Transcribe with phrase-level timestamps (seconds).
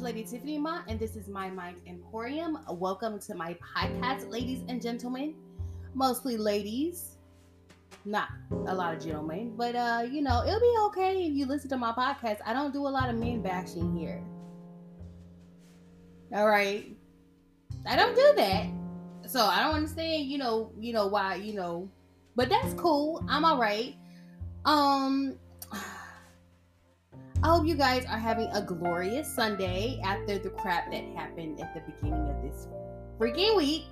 [0.00, 2.58] is Lady Tiffany Ma, and this is My Mind Emporium.
[2.70, 5.34] Welcome to my podcast, ladies and gentlemen.
[5.92, 7.16] Mostly ladies,
[8.06, 8.28] not
[8.66, 11.76] a lot of gentlemen, but uh, you know, it'll be okay if you listen to
[11.76, 12.38] my podcast.
[12.46, 14.22] I don't do a lot of men bashing here.
[16.34, 16.96] All right.
[17.86, 18.68] I don't do that.
[19.26, 21.90] So I don't understand, you know, you know why, you know,
[22.36, 23.22] but that's cool.
[23.28, 23.94] I'm all right.
[24.64, 25.36] Um
[27.42, 31.72] I hope you guys are having a glorious Sunday after the crap that happened at
[31.72, 32.68] the beginning of this
[33.18, 33.86] freaking week.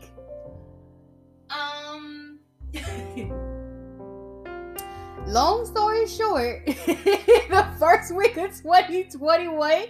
[1.49, 2.41] Um,
[5.27, 9.85] long story short, the first week of 2021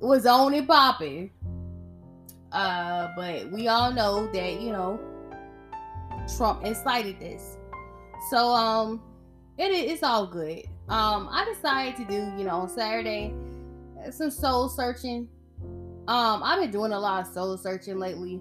[0.00, 1.30] was only popping.
[2.52, 5.00] Uh, but we all know that, you know,
[6.36, 7.56] Trump incited this.
[8.28, 9.00] So, um,
[9.56, 13.34] it, it's all good um, I decided to do, you know, on Saturday,
[14.10, 15.28] some soul searching.
[16.08, 18.40] Um, I've been doing a lot of soul searching lately,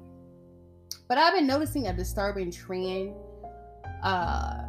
[1.10, 3.14] but I've been noticing a disturbing trend
[4.04, 4.64] uh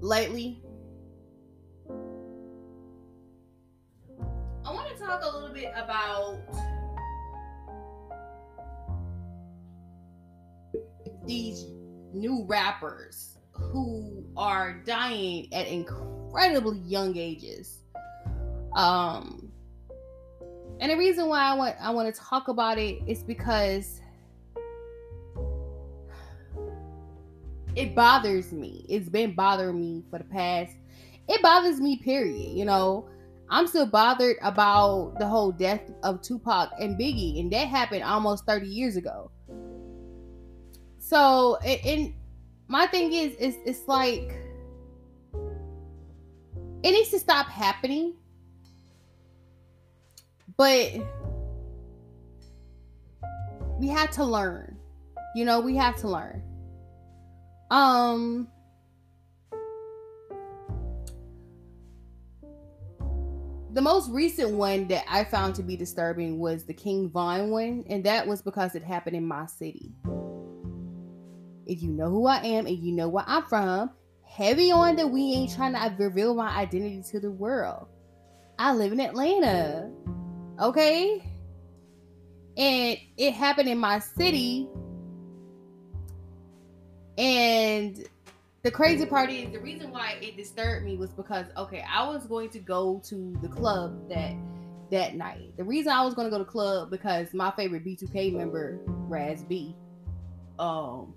[0.00, 0.62] lately.
[4.64, 6.38] I want to talk a little bit about
[11.26, 11.66] these
[12.14, 17.82] new rappers who are dying at incredibly young ages.
[18.74, 19.50] Um,
[20.80, 24.00] and the reason why I want I want to talk about it is because
[27.74, 28.84] it bothers me.
[28.88, 30.72] It's been bothering me for the past.
[31.28, 31.96] It bothers me.
[31.96, 32.56] Period.
[32.56, 33.08] You know,
[33.48, 38.44] I'm still bothered about the whole death of Tupac and Biggie, and that happened almost
[38.46, 39.30] 30 years ago.
[40.98, 42.12] So, and
[42.68, 44.34] my thing is, is it's like
[46.82, 48.14] it needs to stop happening.
[50.56, 50.92] But
[53.78, 54.76] we had to learn.
[55.34, 56.42] You know, we have to learn.
[57.70, 58.48] Um
[63.72, 67.84] the most recent one that I found to be disturbing was the King Von one,
[67.90, 69.92] and that was because it happened in my city.
[71.66, 73.90] If you know who I am and you know where I'm from,
[74.24, 77.88] heavy on that we ain't trying to reveal my identity to the world.
[78.58, 79.90] I live in Atlanta.
[80.60, 81.22] Okay?
[82.56, 84.68] And it happened in my city.
[87.18, 88.06] And
[88.62, 92.26] the crazy part is the reason why it disturbed me was because okay, I was
[92.26, 94.34] going to go to the club that
[94.90, 95.56] that night.
[95.56, 99.44] The reason I was going to go to club because my favorite B2K member, Raz
[99.44, 99.74] B,
[100.58, 101.14] um,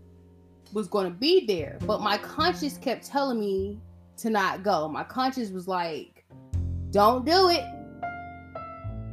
[0.73, 3.79] was going to be there, but my conscience kept telling me
[4.17, 4.87] to not go.
[4.87, 6.25] My conscience was like,
[6.91, 7.63] "Don't do it.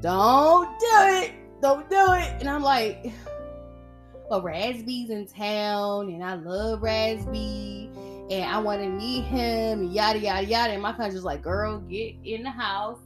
[0.03, 1.33] Don't do it.
[1.63, 3.13] Don't do it." And I'm like,
[4.31, 7.91] "Well, Raz B's in town, and I love Raz B,
[8.31, 11.43] and I want to meet him, and yada yada yada." And my conscience was like,
[11.43, 13.01] "Girl, get in the house.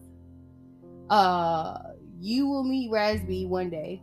[1.08, 1.78] Uh,
[2.20, 4.02] you will meet Raz B one day."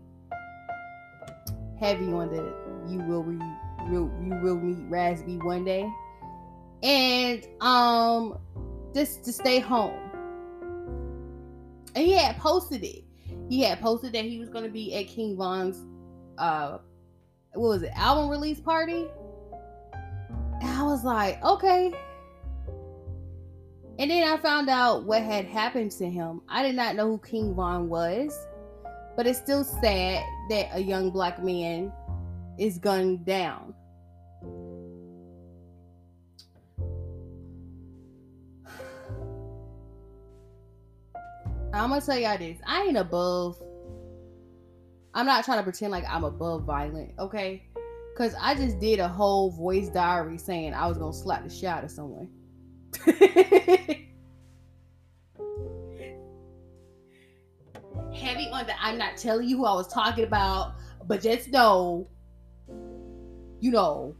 [1.79, 4.11] Heavy on the you will read you
[4.41, 5.89] will meet Raz B one day,
[6.83, 8.37] and um,
[8.93, 9.99] just to stay home.
[11.95, 13.03] And he had posted it.
[13.49, 15.83] He had posted that he was going to be at King Von's
[16.37, 16.77] uh,
[17.53, 19.07] what was it, album release party.
[20.61, 21.93] And I was like, okay.
[23.99, 26.41] And then I found out what had happened to him.
[26.47, 28.37] I did not know who King Von was,
[29.15, 31.91] but it's still sad that a young black man
[32.57, 33.73] is gunned down.
[41.73, 42.57] I'm gonna tell y'all this.
[42.65, 43.61] I ain't above.
[45.13, 47.67] I'm not trying to pretend like I'm above violent, okay?
[48.17, 51.69] Cause I just did a whole voice diary saying I was gonna slap the shit
[51.69, 52.29] out of someone.
[58.15, 58.77] Heavy on that.
[58.81, 60.73] I'm not telling you who I was talking about,
[61.05, 62.07] but just know,
[63.59, 64.15] you know,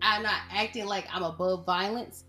[0.00, 2.24] I'm not acting like I'm above violence.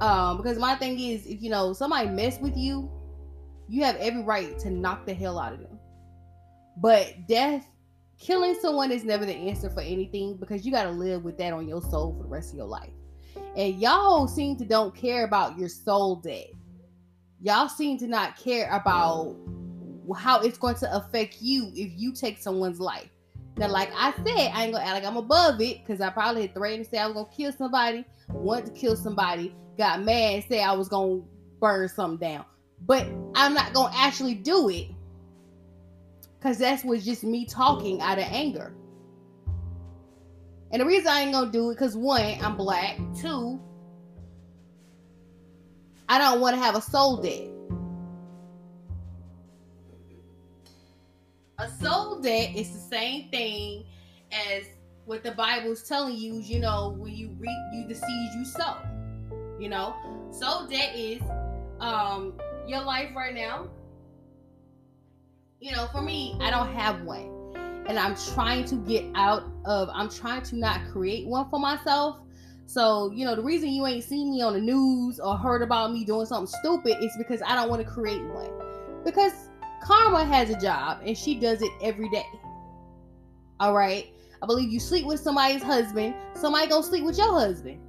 [0.00, 2.90] Um, because my thing is, if you know somebody mess with you,
[3.68, 5.78] you have every right to knock the hell out of them.
[6.78, 7.66] But death,
[8.18, 11.52] killing someone is never the answer for anything because you got to live with that
[11.52, 12.90] on your soul for the rest of your life.
[13.56, 16.48] And y'all seem to don't care about your soul dead.
[17.42, 19.36] Y'all seem to not care about
[20.16, 23.08] how it's going to affect you if you take someone's life.
[23.56, 26.42] Now, like I said, I ain't gonna act like I'm above it because I probably
[26.42, 30.34] had threatened to say I was gonna kill somebody, wanted to kill somebody, got mad,
[30.34, 31.20] and said I was gonna
[31.60, 32.44] burn something down.
[32.86, 34.88] But I'm not gonna actually do it
[36.38, 38.74] because that's was just me talking out of anger.
[40.72, 42.98] And the reason I ain't gonna do it, because one, I'm black.
[43.20, 43.60] Two,
[46.10, 47.46] I don't want to have a soul debt.
[51.60, 53.84] A soul debt is the same thing
[54.32, 54.64] as
[55.04, 56.40] what the Bible is telling you.
[56.40, 58.78] You know, when you reap, you the seeds you sow.
[59.60, 59.94] You know,
[60.32, 61.22] soul debt is
[61.78, 62.34] um
[62.66, 63.68] your life right now.
[65.60, 67.40] You know, for me, I don't have one
[67.86, 72.18] and I'm trying to get out of I'm trying to not create one for myself.
[72.70, 75.92] So, you know, the reason you ain't seen me on the news or heard about
[75.92, 78.48] me doing something stupid is because I don't want to create one.
[79.04, 79.32] Because
[79.82, 82.24] Karma has a job and she does it every day.
[83.58, 84.06] All right.
[84.40, 87.80] I believe you sleep with somebody's husband, somebody gonna sleep with your husband.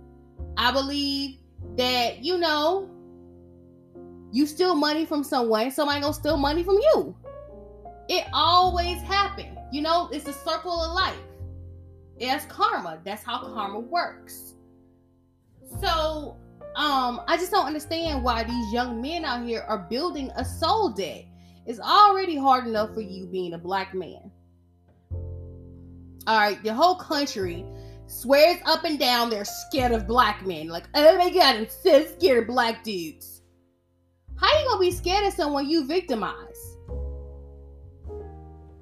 [0.58, 1.38] I believe
[1.78, 2.90] that, you know,
[4.32, 7.16] you steal money from someone, somebody gonna steal money from you.
[8.10, 9.60] It always happens.
[9.72, 11.22] You know, it's a circle of life.
[12.18, 13.00] It's karma.
[13.06, 14.56] That's how karma works.
[15.80, 16.38] So,
[16.76, 20.90] um, I just don't understand why these young men out here are building a soul
[20.90, 21.26] debt.
[21.66, 24.32] It's already hard enough for you being a black man.
[26.28, 27.66] All right, the whole country
[28.08, 30.68] swears up and down they're scared of black men.
[30.68, 33.42] Like, oh my god, I'm so scared of black dudes.
[34.38, 36.78] How you gonna be scared of someone you victimize?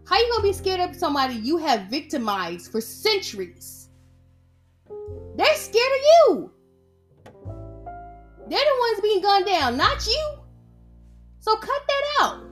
[0.06, 3.90] How you gonna be scared of somebody you have victimized for centuries?
[5.36, 6.52] They're scared of you.
[8.50, 10.34] They're the ones being gunned down, not you.
[11.40, 12.44] So cut that out.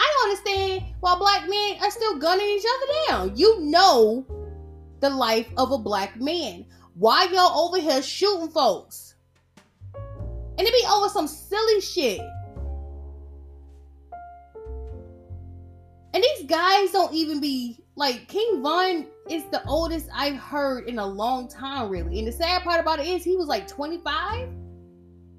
[0.00, 3.36] I don't understand why black men are still gunning each other down.
[3.36, 4.26] You know
[5.00, 6.66] the life of a black man.
[6.94, 9.14] Why y'all over here shooting folks?
[9.94, 12.20] And it be over some silly shit.
[16.12, 20.98] And these guys don't even be like King Von is the oldest I've heard in
[20.98, 22.18] a long time, really.
[22.18, 24.48] And the sad part about it is he was like 25.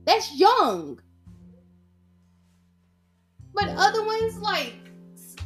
[0.05, 0.99] That's young.
[3.53, 4.75] But other ones like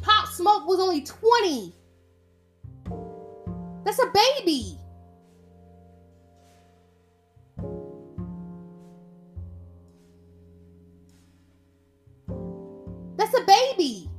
[0.02, 1.74] Pop Smoke was only 20.
[3.84, 4.76] That's a baby.
[13.16, 14.10] That's a baby.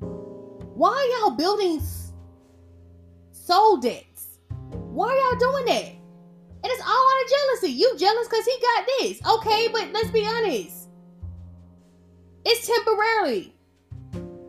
[0.00, 1.80] Why y'all building
[3.32, 4.38] soul debts?
[4.70, 6.03] Why y'all doing that?
[6.64, 7.72] And it's all out of jealousy.
[7.72, 9.20] You jealous because he got this.
[9.36, 10.88] Okay, but let's be honest.
[12.46, 13.54] It's temporary.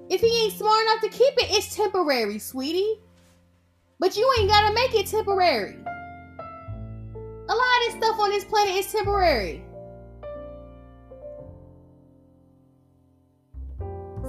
[0.09, 3.01] If he ain't smart enough to keep it, it's temporary, sweetie.
[4.00, 5.77] But you ain't gotta make it temporary.
[7.50, 9.65] A lot of this stuff on this planet is temporary.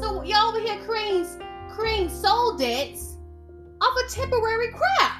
[0.01, 1.25] So y'all over here creating
[1.71, 3.17] creating soul debts
[3.81, 5.16] off a temporary crap.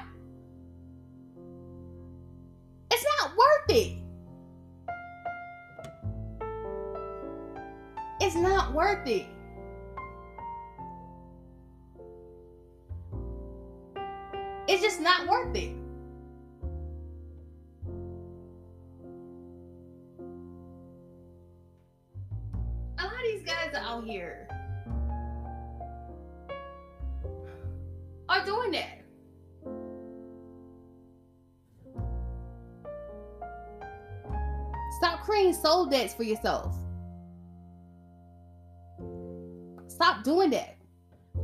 [3.69, 3.97] It.
[8.21, 9.27] It's not worth it.
[14.69, 15.71] It's just not worth it.
[22.99, 24.49] A lot of these guys out here
[28.29, 29.06] are doing that.
[35.37, 36.75] Creating soul debts for yourself.
[39.87, 40.79] Stop doing that.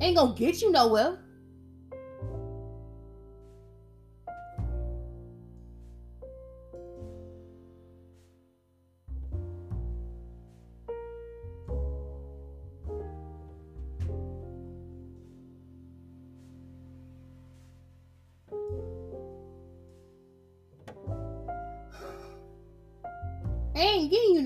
[0.00, 1.18] Ain't gonna get you nowhere.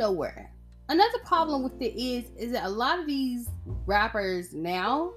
[0.07, 0.53] Nowhere.
[0.89, 3.49] Another problem with it is is that a lot of these
[3.87, 5.13] rappers now,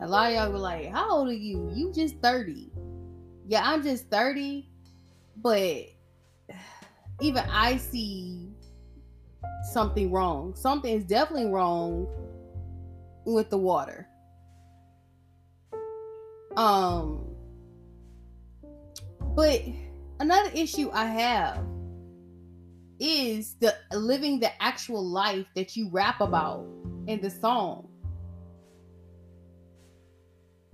[0.00, 1.70] a lot of y'all were like, How old are you?
[1.74, 2.70] You just 30.
[3.46, 4.68] Yeah, I'm just 30,
[5.36, 5.84] but
[7.20, 8.48] even I see
[9.72, 10.54] something wrong.
[10.54, 12.08] Something is definitely wrong
[13.26, 14.08] with the water.
[16.56, 17.26] Um
[19.36, 19.62] but
[20.18, 21.58] another issue I have
[23.00, 26.66] is the living the actual life that you rap about
[27.06, 27.90] in the song.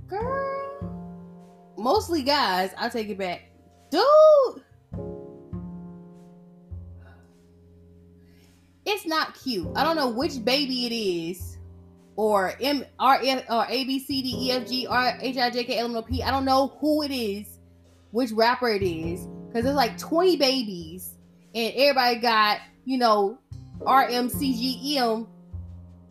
[0.07, 1.75] girl.
[1.77, 2.73] Mostly guys.
[2.77, 3.43] I take it back,
[3.91, 4.63] dude.
[8.85, 9.69] It's not cute.
[9.75, 11.59] I don't know which baby it is,
[12.15, 15.51] or M R F or A B C D E F G R H I
[15.51, 16.23] J K L M N O P.
[16.23, 17.59] I don't know who it is,
[18.13, 21.16] which rapper it is, because there's like 20 babies,
[21.57, 23.39] and everybody got you know
[23.85, 25.27] R M C G M,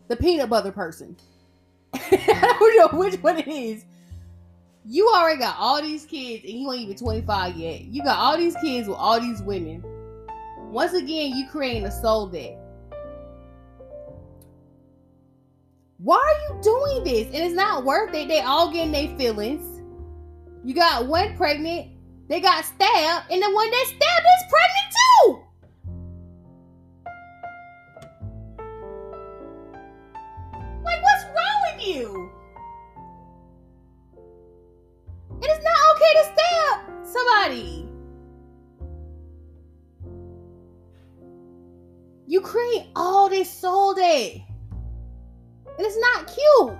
[0.07, 1.15] the peanut butter person.
[1.93, 3.85] I don't know which one it is.
[4.87, 7.81] You already got all these kids, and you ain't even 25 yet.
[7.85, 9.83] You got all these kids with all these women.
[10.69, 12.59] Once again, you creating a soul debt.
[15.97, 17.25] Why are you doing this?
[17.27, 18.27] And it's not worth it.
[18.27, 19.81] They all getting their feelings.
[20.63, 21.94] You got one pregnant,
[22.27, 25.39] they got stabbed, and the one that stabbed is pregnant too.
[30.83, 32.31] Like, what's wrong with you?
[35.41, 37.87] It is not okay to stab somebody.
[42.27, 44.41] You create all this soul debt.
[45.77, 46.77] And it's not cute.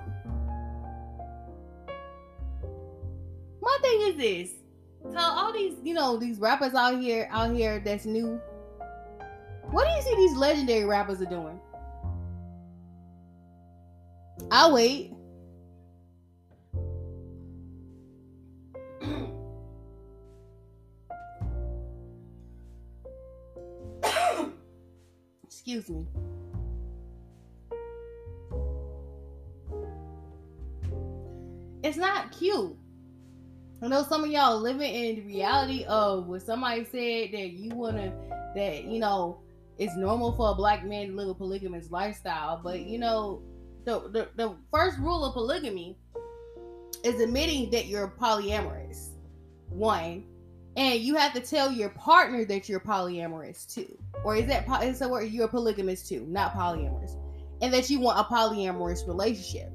[3.60, 4.65] My thing is this.
[5.12, 8.40] Tell all these, you know, these rappers out here, out here that's new.
[9.70, 11.60] What do you see these legendary rappers are doing?
[14.50, 15.12] I'll wait.
[25.44, 26.06] Excuse me.
[31.86, 32.76] it's not cute.
[33.82, 37.74] I know some of y'all living in the reality of what somebody said that you
[37.74, 38.12] wanna
[38.54, 39.40] that you know
[39.78, 43.42] it's normal for a black man to live a polygamous lifestyle, but you know
[43.84, 45.98] the the, the first rule of polygamy
[47.04, 49.10] is admitting that you're polyamorous.
[49.68, 50.24] One,
[50.76, 54.66] and you have to tell your partner that you're polyamorous too, or is that
[55.10, 57.12] where you're polygamous too, not polyamorous,
[57.60, 59.70] and that you want a polyamorous relationship.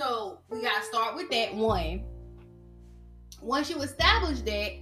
[0.00, 2.04] So we gotta start with that one.
[3.42, 4.72] Once you establish that,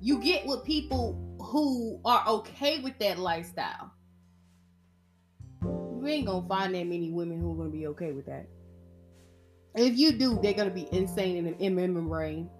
[0.00, 3.92] you get with people who are okay with that lifestyle.
[5.62, 8.48] You ain't gonna find that many women who are gonna be okay with that.
[9.76, 12.50] If you do, they're gonna be insane in the in membrane.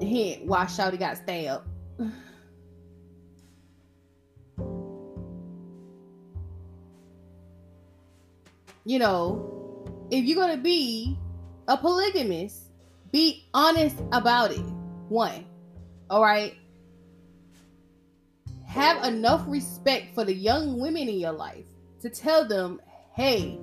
[0.00, 1.66] Hint why Shouty got stabbed.
[8.84, 11.16] you know, if you're gonna be
[11.68, 12.70] a polygamist,
[13.12, 14.64] be honest about it.
[15.08, 15.44] One,
[16.10, 16.54] all right.
[18.66, 21.66] Have enough respect for the young women in your life
[22.00, 22.80] to tell them,
[23.14, 23.58] hey,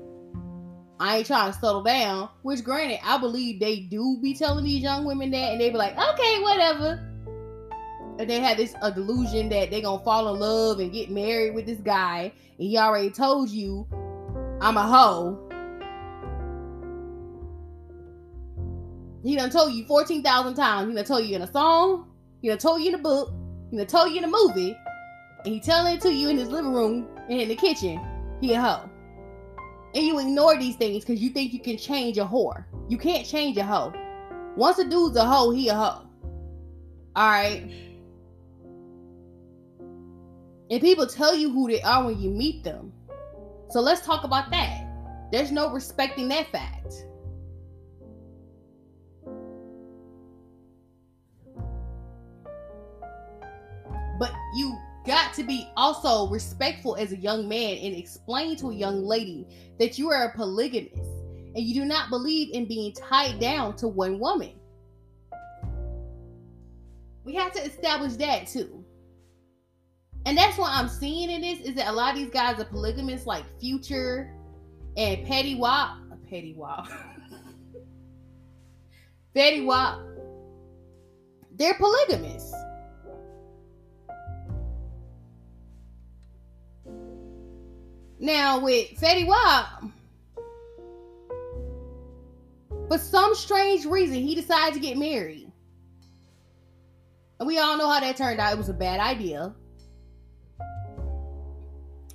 [0.99, 2.29] I ain't trying to settle down.
[2.43, 5.77] Which, granted, I believe they do be telling these young women that, and they be
[5.77, 7.05] like, okay, whatever.
[8.19, 11.55] And they have this a delusion that they're gonna fall in love and get married
[11.55, 13.87] with this guy, and he already told you
[14.61, 15.39] I'm a hoe.
[19.23, 20.89] He done told you 14,000 times.
[20.89, 22.11] He done told you in a song.
[22.41, 23.33] He done told you in a book.
[23.71, 24.75] He done told you in a movie.
[25.45, 27.99] And he telling it to you in his living room and in the kitchen.
[28.41, 28.89] He a hoe.
[29.95, 32.65] And you ignore these things because you think you can change a whore.
[32.89, 33.93] You can't change a hoe.
[34.55, 36.05] Once a dude's a hoe, he a hoe.
[37.17, 37.71] Alright?
[40.71, 42.91] And people tell you who they are when you meet them.
[43.69, 44.85] So let's talk about that.
[45.31, 47.05] There's no respecting that fact.
[54.19, 58.75] But you got to be also respectful as a young man and explain to a
[58.75, 59.45] young lady
[59.79, 60.97] that you are a polygamist
[61.55, 64.53] and you do not believe in being tied down to one woman.
[67.23, 68.78] We have to establish that too.
[70.29, 72.65] And that's what I'm seeing in this is that a lot of these guys are
[72.65, 74.31] polygamists, like Future
[74.95, 75.59] and Petty.
[75.59, 75.95] Uh,
[76.29, 76.87] Petty Wap.
[79.35, 79.99] Fetty Wap.
[81.55, 82.53] They're polygamists.
[88.19, 89.83] Now with Fetty Wap,
[92.87, 95.51] for some strange reason, he decided to get married.
[97.39, 98.53] And we all know how that turned out.
[98.53, 99.55] It was a bad idea.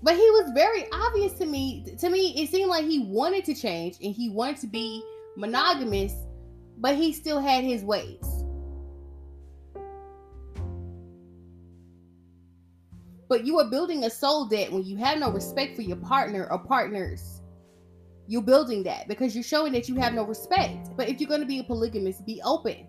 [0.02, 1.84] But he was very obvious to me.
[1.98, 5.02] To me, it seemed like he wanted to change and he wanted to be
[5.36, 6.12] monogamous,
[6.76, 8.44] but he still had his ways.
[13.28, 16.46] But you are building a soul debt when you have no respect for your partner
[16.50, 17.40] or partners.
[18.26, 20.90] You're building that because you're showing that you have no respect.
[20.96, 22.86] But if you're going to be a polygamist, be open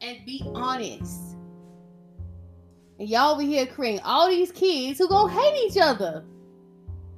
[0.00, 1.35] and be honest.
[2.98, 6.24] And y'all over here creating all these kids who gonna hate each other.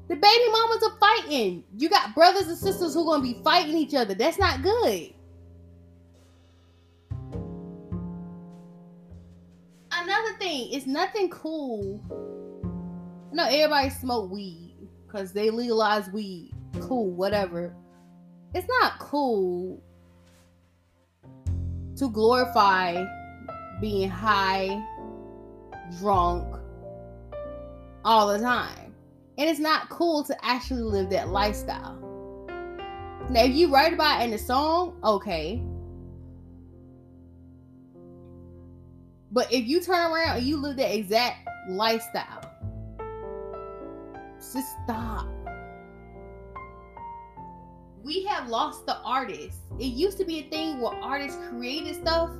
[0.08, 1.64] The baby mamas are fighting.
[1.76, 4.14] You got brothers and sisters who gonna be fighting each other.
[4.14, 5.12] That's not good.
[9.92, 12.00] Another thing, it's nothing cool.
[13.32, 16.54] No, everybody smoke weed because they legalize weed.
[16.80, 17.74] Cool, whatever.
[18.54, 19.82] It's not cool
[21.96, 23.04] to glorify
[23.80, 24.82] being high,
[25.98, 26.56] drunk
[28.04, 28.94] all the time.
[29.36, 31.96] And it's not cool to actually live that lifestyle.
[33.30, 35.62] Now, if you write about it in a song, okay.
[39.30, 42.42] But if you turn around and you live that exact lifestyle,
[44.38, 45.28] just stop.
[48.02, 49.58] We have lost the artist.
[49.78, 52.30] It used to be a thing where artists created stuff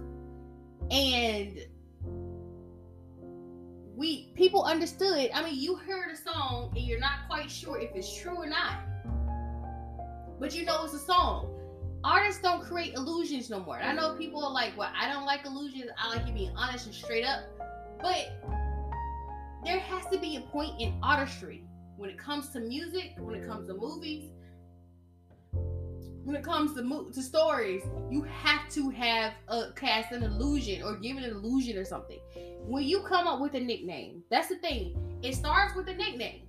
[0.91, 1.59] and
[4.09, 5.31] we people understood.
[5.35, 8.47] I mean, you heard a song and you're not quite sure if it's true or
[8.47, 8.81] not.
[10.41, 11.55] But you know it's a song.
[12.05, 13.77] Artists don't create illusions no more.
[13.77, 15.91] I know people are like, well, I don't like illusions.
[15.99, 17.41] I like you being honest and straight up.
[18.01, 18.41] But
[19.65, 21.65] there has to be a point in artistry
[21.97, 24.31] when it comes to music, when it comes to movies,
[26.29, 30.83] when it comes to mo- to stories, you have to have a cast an illusion
[30.83, 32.19] or give an illusion or something.
[32.67, 34.95] When you come up with a nickname, that's the thing.
[35.23, 36.43] It starts with a nickname.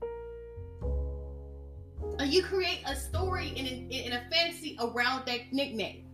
[2.20, 6.08] And you create a story in a, a fantasy around that nickname.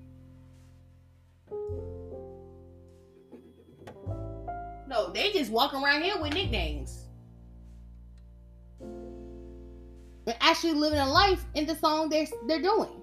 [4.88, 7.08] No, they just walk around here with nicknames.
[8.80, 13.02] And actually living a life in the song they're they're doing.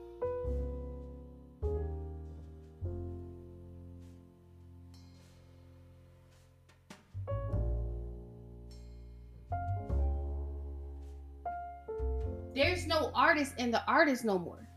[13.63, 14.69] In the artist no more.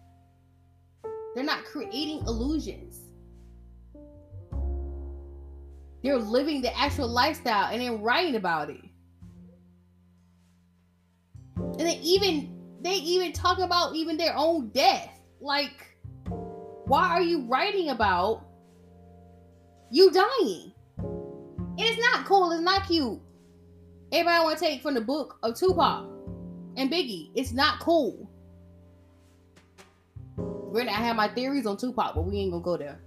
[1.34, 3.02] They're not creating illusions.
[6.04, 8.82] They're living the actual lifestyle and then writing about it.
[11.58, 15.10] And they even they even talk about even their own death.
[15.41, 15.98] Like,
[16.86, 18.45] why are you writing about
[19.89, 20.71] you dying?
[21.78, 23.19] It's not cool, it's not cute.
[24.12, 26.06] Everybody want to take from the book of Tupac
[26.78, 27.32] and Biggie.
[27.36, 28.24] It's not cool.
[30.75, 33.04] Granted, I have my theories on Tupac, but we ain't gonna go there.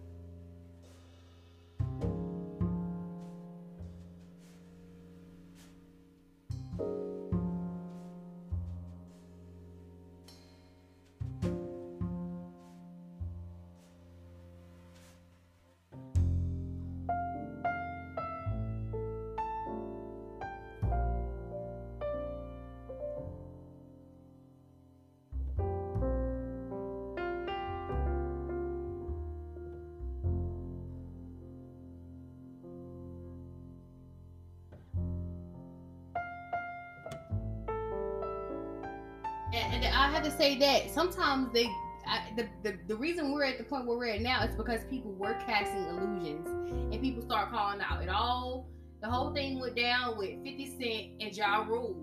[39.58, 41.70] And, I have to say that sometimes they
[42.06, 44.80] I, the, the the reason we're at the point where we're at now is because
[44.88, 46.46] people were casting illusions
[46.92, 48.02] and people start calling out.
[48.02, 48.66] It all
[49.02, 51.96] the whole thing went down with 50 Cent and Ja Rule.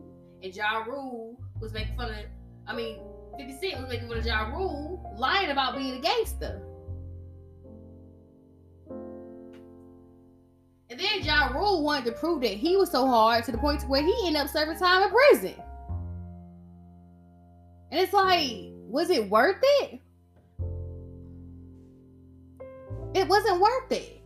[0.43, 2.25] And Ja Rule was making fun of
[2.67, 2.99] I mean
[3.37, 6.61] 50 Cent was making fun of Ja Rule lying about being a gangster.
[10.89, 13.81] And then Ja Rule wanted to prove that he was so hard to the point
[13.81, 15.55] to where he ended up serving time in prison.
[17.91, 20.01] And it's like, was it worth it?
[23.13, 24.21] It wasn't worth it.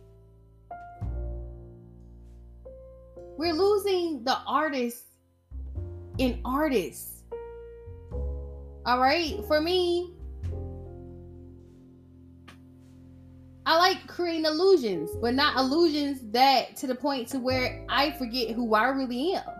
[3.36, 5.04] We're losing the artists
[6.18, 7.22] in artists.
[8.84, 10.12] All right, for me,
[13.66, 18.50] I like creating illusions, but not illusions that to the point to where I forget
[18.50, 19.59] who I really am.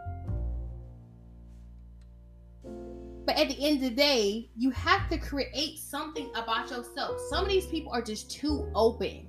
[3.30, 7.20] But at the end of the day, you have to create something about yourself.
[7.28, 9.28] Some of these people are just too open.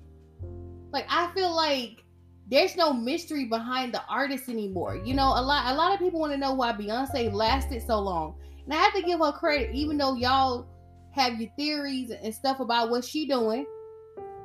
[0.92, 2.04] Like I feel like
[2.48, 5.00] there's no mystery behind the artist anymore.
[5.06, 8.00] You know, a lot a lot of people want to know why Beyonce lasted so
[8.00, 8.40] long.
[8.66, 10.66] And I have to give her credit, even though y'all
[11.12, 13.68] have your theories and stuff about what she doing.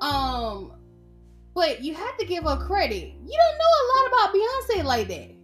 [0.02, 0.72] Um,
[1.54, 3.14] but you have to give her credit.
[3.24, 5.35] You don't know a lot about Beyonce like that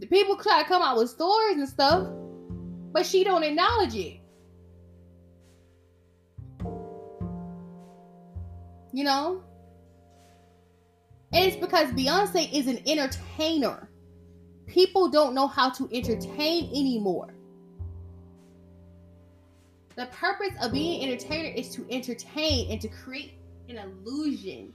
[0.00, 2.08] the people try to come out with stories and stuff.
[2.92, 4.18] but she don't acknowledge it.
[8.92, 9.44] You know?
[11.32, 13.88] And it's because Beyonce is an entertainer.
[14.66, 17.34] People don't know how to entertain anymore.
[19.94, 23.34] The purpose of being an entertainer is to entertain and to create
[23.68, 24.72] an illusion.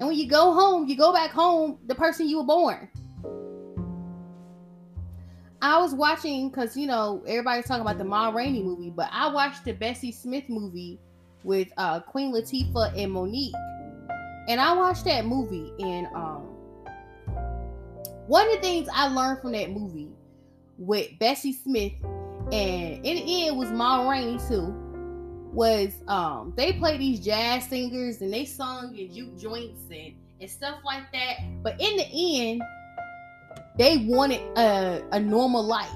[0.00, 2.88] And when you go home, you go back home the person you were born.
[5.64, 9.32] I was watching because you know everybody's talking about the Ma Rainey movie, but I
[9.32, 11.00] watched the Bessie Smith movie
[11.42, 13.54] with uh, Queen Latifah and Mo'Nique,
[14.46, 15.72] and I watched that movie.
[15.78, 16.42] And um,
[18.26, 20.10] one of the things I learned from that movie
[20.76, 21.94] with Bessie Smith,
[22.52, 24.66] and in the end was Ma Rainey too,
[25.50, 30.50] was um they played these jazz singers and they sung in juke joints and and
[30.50, 31.36] stuff like that.
[31.62, 32.62] But in the end
[33.76, 35.90] they wanted a, a normal life.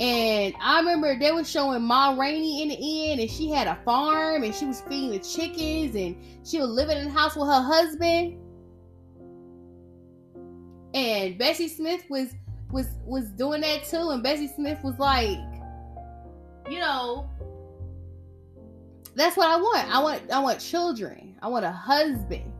[0.00, 3.78] And I remember they were showing Ma Rainey in the end, and she had a
[3.84, 7.48] farm and she was feeding the chickens and she was living in the house with
[7.48, 8.38] her husband.
[10.94, 12.28] And Bessie Smith was
[12.70, 15.38] was was doing that too, and Bessie Smith was like,
[16.68, 17.28] you know,
[19.16, 19.94] that's what I want.
[19.94, 21.36] I want I want children.
[21.42, 22.52] I want a husband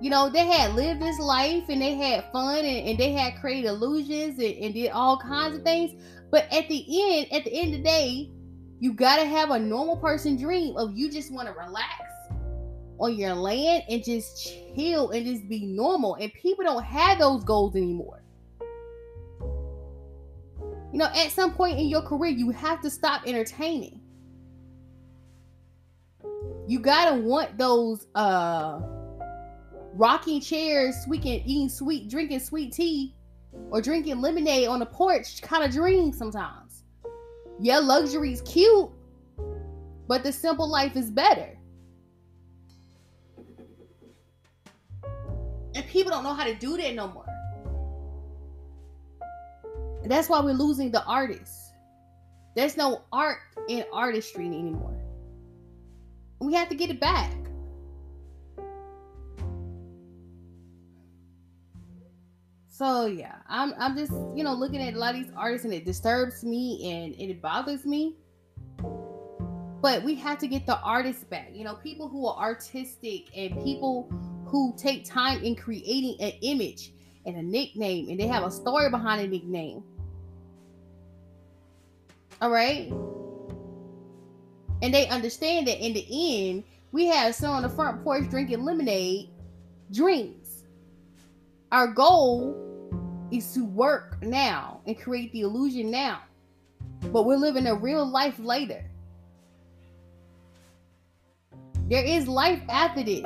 [0.00, 3.38] you know, they had lived this life and they had fun and, and they had
[3.38, 5.92] created illusions and, and, did all kinds of things.
[6.30, 8.30] But at the end, at the end of the day,
[8.78, 12.02] you gotta have a normal person dream of you just want to relax
[12.98, 16.14] on your land and just chill and just be normal.
[16.14, 18.22] And people don't have those goals anymore.
[20.92, 24.00] You know, at some point in your career, you have to stop entertaining.
[26.66, 28.80] You gotta want those uh
[29.94, 33.14] rocking chairs, sweet eating sweet, drinking sweet tea,
[33.70, 36.84] or drinking lemonade on the porch kind of dream sometimes.
[37.60, 38.90] Yeah, luxury is cute,
[40.08, 41.56] but the simple life is better.
[45.74, 47.26] And people don't know how to do that no more.
[50.02, 51.72] And that's why we're losing the artists.
[52.56, 54.96] There's no art in artistry anymore.
[56.40, 57.34] We have to get it back.
[62.80, 65.74] So yeah, I'm I'm just you know looking at a lot of these artists and
[65.74, 68.16] it disturbs me and, it bothers me.
[69.82, 71.50] But we have to get the artists back.
[71.52, 74.10] You know, people who are artistic and people
[74.46, 76.94] who take time in creating an image
[77.26, 79.84] and a nickname and they have a story behind a nickname.
[82.40, 82.90] All right.
[84.80, 86.06] And they understand that in the
[86.48, 89.28] end, we have someone on the front porch drinking lemonade
[89.92, 90.64] dreams.
[91.72, 92.69] Our goal
[93.30, 96.20] is to work now and create the illusion now.
[97.12, 98.84] But we're living a real life later.
[101.88, 103.24] There is life after this.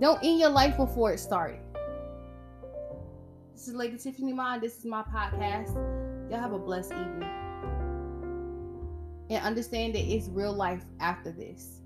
[0.00, 1.60] Don't end your life before it started.
[3.54, 4.62] This is Lady Tiffany Mind.
[4.62, 5.74] This is my podcast.
[6.30, 7.30] Y'all have a blessed evening.
[9.30, 11.80] And understand that it's real life after this.